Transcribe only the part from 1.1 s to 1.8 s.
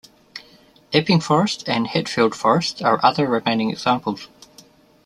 Forest